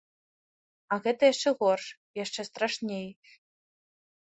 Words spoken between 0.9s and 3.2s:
А гэта яшчэ горш, яшчэ страшней.